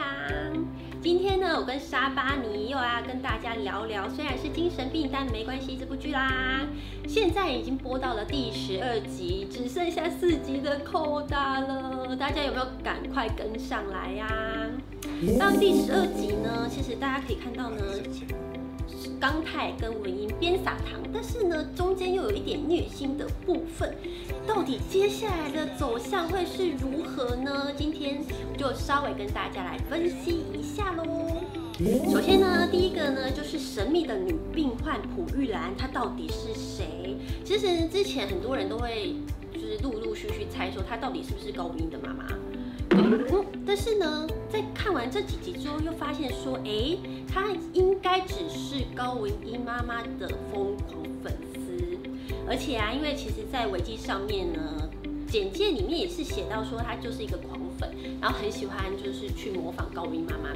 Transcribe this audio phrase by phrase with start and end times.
[0.00, 0.66] 阳。
[1.02, 6.60] 今天呢，我跟沙巴尼又要跟大家聊聊，虽然是精神病，但没关系这部剧啦。
[7.08, 14.28] 现在已经播到了第十二集，只剩下四集的扣打了，大家有没有赶快跟上来呀？
[15.38, 17.82] 到第十二集呢，其实大家可以看到呢。
[19.20, 23.94] 刚泰跟文英边撒糖，但是呢，中间又有一点虐心的部分，
[24.46, 27.70] 到底接下来的走向会是如何呢？
[27.76, 28.24] 今天
[28.56, 31.04] 就稍微跟大家来分析一下喽。
[32.10, 37.18] 首先呢，第一个呢就是神秘的女病患朴玉兰，她到底是谁？
[37.44, 39.16] 其实之前很多人都会
[39.52, 42.24] 就是陆陆续续猜说她到底是不是高文英的妈妈。
[43.66, 46.96] 但是呢，在看完这几集之后，又发现说，哎，
[47.32, 51.98] 她应该只是高文英妈妈的疯狂粉丝，
[52.48, 54.88] 而且啊，因为其实，在维基上面呢，
[55.28, 60.50] 简介里面也是写到说，她就是一个狂粉，然后很喜欢就是去模仿高文英妈妈。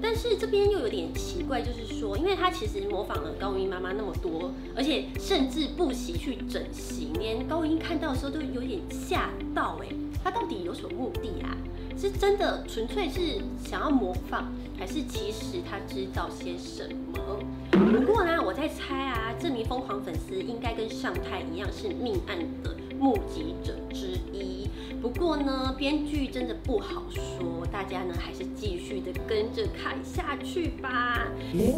[0.00, 9.88] 但是这边又有点奇怪，就是说，因为她其实模仿了高文英妈妈那么多，而且甚至不惜去整形，连高文英看到的时候都有点吓到，哎。
[10.24, 11.56] 他到底有什么目的啊？
[11.98, 14.44] 是真的纯粹是想要模仿，
[14.78, 17.38] 还是其实他知道些什么？
[17.72, 24.68] 不过呢，我在猜啊，这名疯狂粉丝应该跟尚泰一样是命案的目击者之一。
[25.00, 31.26] 不过呢，编剧真的不好说，大家呢还是继续的跟着看下去吧。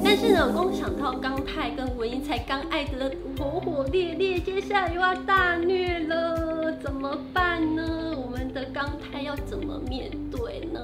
[0.04, 6.57] 但是呢，光想到刚泰跟文英才刚爱得火火烈烈，接下来又要大虐了，
[6.88, 8.14] 怎么办呢？
[8.16, 10.80] 我们的刚胎要怎么面对呢？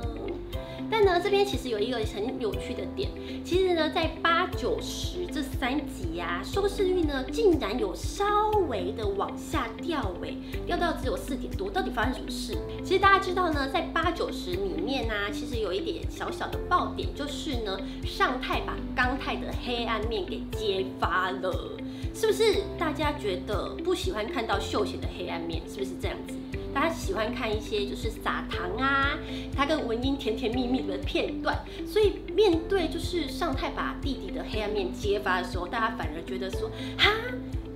[0.91, 3.11] 但呢，这边其实有一个很有趣的点，
[3.45, 10.35] 其实呢，在八九十这三集呀，收视率呢竟然有稍微的往下掉，哎，
[10.67, 12.57] 掉到只有四点多，到底发生什么事？
[12.85, 21.79] 其实大家知道呢，在八九十里面呢，其实有一点小小的爆点，就是呢，尚泰把刚泰的黑暗面给揭发了，
[22.15, 22.63] 是不是？
[22.79, 26.35] 大家觉得不喜欢看到秀贤的黑暗面，是不是这样子？
[26.75, 29.17] 大家喜欢看一些就是撒糖啊，
[29.55, 36.69] 他跟文英甜甜蜜蜜的片段，所以面对就是尚泰把弟弟的黑暗面揭发的时候，大家反而觉得说，
[36.99, 37.11] 哈，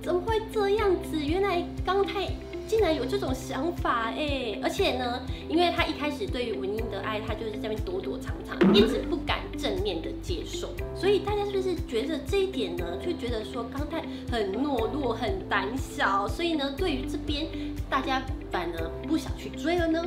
[0.01, 1.25] 怎么会这样子？
[1.25, 2.27] 原来刚泰
[2.67, 4.59] 竟然有这种想法哎！
[4.61, 12.97] 而且呢，因为他一开始对于文英的爱，他就是在那边躲躲藏藏，一直不敢正面的接受，所以大家是不是觉得这一点呢？
[12.97, 17.47] 就觉得说刚太很懦弱、很胆小，所以呢，对于这边
[17.89, 18.21] 大家。
[18.51, 20.03] 反而不想去追了呢。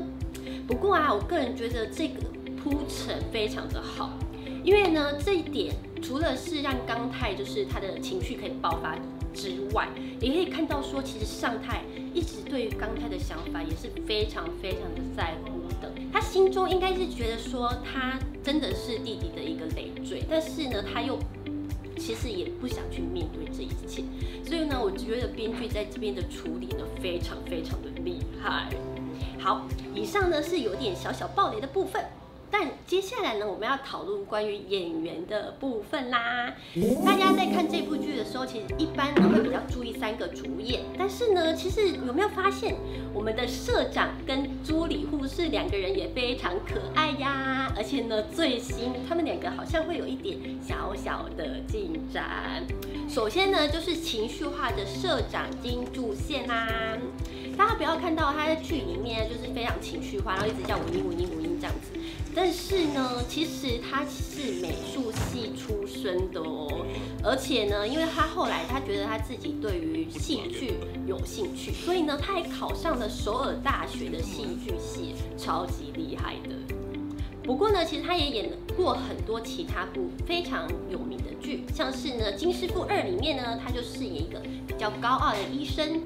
[0.66, 2.14] 不过啊，我个人觉得这个
[2.60, 4.18] 铺陈非常的好，
[4.64, 8.98] 因为呢，这一点除了是让刚太就是他的情绪可以爆发
[9.32, 9.86] 之外，
[10.20, 15.61] 也可以看到说，其实尚太一直对于刚太的想法也是非常非常的在乎。
[16.12, 21.18] 他心中应该是觉得说，他真的是弟弟的一个累赘，但是呢，他又。
[21.98, 24.02] 其实也不想去面对这一切，
[24.44, 28.68] 所以呢，我觉得编剧在这边的处理呢，非常非常的厉害。
[29.38, 32.04] 好，以上呢是有点小小暴雷的部分。
[32.52, 36.52] 但接下来呢，我们要讨论关于演员的部分啦。
[37.02, 40.82] 大家在看这部剧的时候，其实一般呢会比较注意三个主演。
[40.98, 42.76] 但是呢，其实有没有发现，
[43.14, 47.72] 我们的社长跟朱里护士两个人也非常可爱呀？
[47.74, 52.62] 而且呢，最新他们两个好像会有一点小小的进展。
[53.08, 56.68] 首先呢，就是情绪化的社长金柱宪啦。
[57.56, 61.98] 大家不要看到他在剧里面就是非常情绪化，然后一直叫文英文英文英这样子。
[62.34, 66.86] 但是呢，其实他是美术系出身的哦，
[67.22, 70.74] 而且呢，因为他后来他觉得他自己对于戏剧
[71.06, 76.56] 有兴趣，所以呢，他还考上了首尔大学的戏剧系，超级厉害的。
[77.44, 86.00] 不过呢，其实他也演过很多其他部非常有名的剧，像是呢《金师傅二》里面呢，他就饰演一个比较高傲的医生。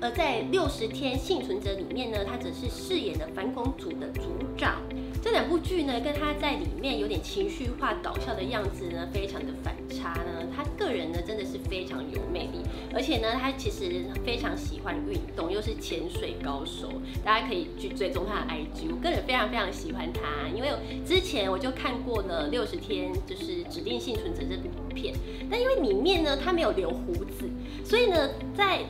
[0.00, 4.22] 而在六十天幸存者里面呢，他则是饰演的反恐组的组
[4.56, 4.80] 长。
[5.28, 10.48] 这两部剧呢，跟他在里面有点情绪化、搞笑的样子呢，非常的反差呢。
[10.56, 12.62] 他个人呢，真的是非常有魅力，
[12.94, 16.90] 而且呢，他其实非常喜欢运动，又是潜水高手。
[17.22, 20.70] 大家可以去追踪他的 IG，我个人非常非常喜欢他，因为
[21.04, 25.14] 之前我就看过了六十天，就是指定幸存者这部片。
[25.50, 27.50] 但因为里面呢，他没有留胡子，
[27.84, 28.80] 所以呢，在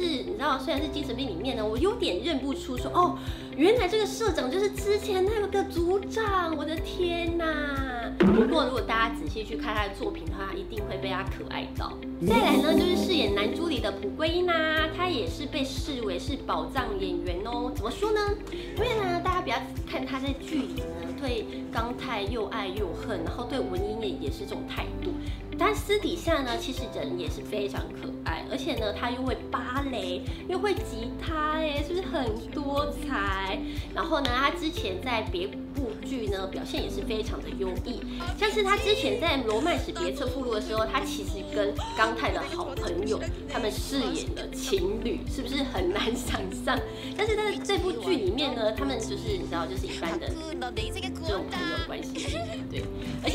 [0.00, 3.18] 是你知道，虽然是精神病里面呢，我有点认不出说哦，
[3.56, 7.29] 原来这个社长就是之前那个组长，我的天！
[8.20, 11.96] 不过如果大家仔细去看他的作品的话，一定会被他可爱到。
[12.28, 17.72] 再来呢，就是饰演男主里的蒲圭英啦，他也是被视为是宝藏演员哦。
[17.74, 18.20] 怎么说呢？
[18.76, 19.56] 因为呢，大家不要
[19.86, 25.12] 看他在剧里呢，对刚泰又爱又恨，然后对文英也也是这种态度。
[25.58, 33.58] 但私底下呢，其实人也是非常可爱，而且呢，他又会芭蕾，又会吉他，哎，是不是很多才？
[33.94, 35.48] 然后呢，他之前在别
[36.10, 38.00] 剧呢表现也是非常的优异，
[38.36, 46.76] 像是他之前在《罗曼史别册》附录的时候，他其实跟刚泰的好朋友他们饰演的情侣，是不是很难想象？
[47.16, 50.28] 但是在这部剧里面呢，他们就是你知道，就是一般的，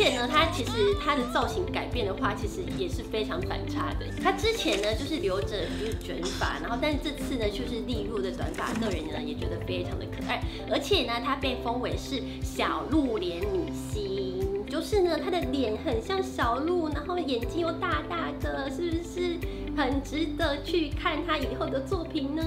[0.05, 0.71] 且呢，他其实
[1.03, 4.05] 他的造型改变的话，其实也是非常反差的。
[4.21, 10.43] 他之前呢就是留着就是卷发，然后但是这次呢就是利落的短发，个人呢也觉得非常的可爱。
[10.69, 19.37] 而且呢，他被封为是小鹿脸女星，就是呢她的脸很像小鹿，然后眼睛又大大的，是不是
[19.75, 22.43] 很值得去看她以后的作品呢？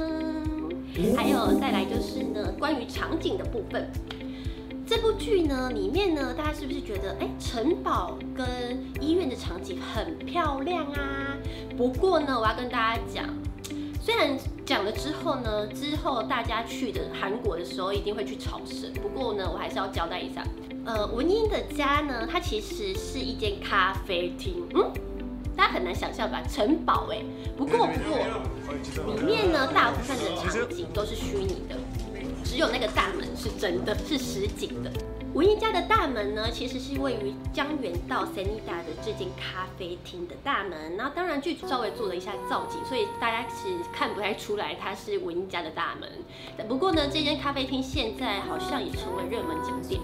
[1.16, 3.90] 还有再来就是呢关于场景的部分。
[4.88, 11.36] 这部剧呢，里面呢，大家是不是觉得，哎，城堡跟医院的场景很漂亮啊？
[11.76, 13.26] 不过呢，我要跟大家讲，
[14.00, 18.90] 虽然讲了之后呢，之后大家去的韩国的时候一定会去朝圣。
[18.94, 20.42] 不过呢，我还是要交代一下，
[20.86, 24.90] 呃，文英的家呢，它其实是一间咖啡厅，嗯，
[25.54, 26.40] 大家很难想象吧？
[26.50, 27.18] 城堡哎，
[27.58, 31.76] 不过不过，里面呢，大部分的场景都是虚拟的。
[32.48, 34.90] 只有那个大门是真的，是实景的。
[35.38, 40.96] 文英家的大门呢，其实是位于江原道 Senida 的这间咖啡厅的大门。
[40.96, 46.10] 那当然剧组稍微做了一下造景，所以大家是看不太出来它是文英家的大门。
[46.66, 50.00] 不过呢，这间咖啡厅现在好像也成为热门景点。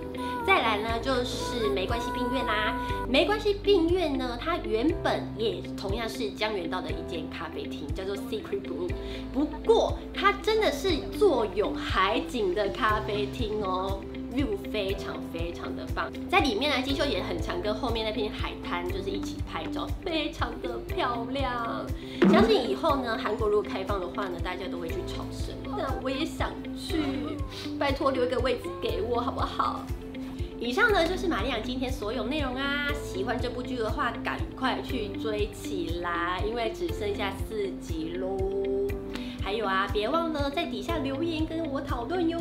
[0.46, 2.78] 再来呢，就是没关系病院啦。
[3.08, 8.88] 没关系病院呢，它原本也同样是江原道的一间咖啡厅，叫做 Secret Room。
[9.32, 14.00] 不过它真的是坐拥海景的咖啡厅哦。
[14.34, 21.86] View 非常非常的棒，在里面呢，金秀也很常跟后面那片海滩就是一起拍照，非常的漂亮。
[22.32, 25.54] 相信以后呢，韩国如果开放的话呢，大家都会去朝圣。
[25.76, 26.98] 那我也想去，
[27.78, 29.84] 拜托留一个位置给我好不好？
[30.60, 38.36] 以上呢就是玛丽亚今天所有内容啊，喜欢这部剧的话，赶快去追起来，因为只剩下四集喽。
[39.42, 42.38] 还有啊，别忘了在底下留言跟我讨论哟。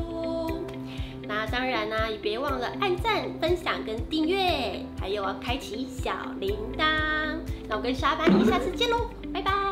[1.33, 6.85] 那当然啦，也别忘了按赞、分享跟订阅，还有开启小铃铛。
[7.67, 9.62] 那我跟沙班下次见喽，拜拜。